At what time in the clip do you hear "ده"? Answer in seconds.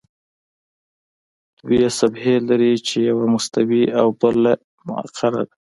5.47-5.55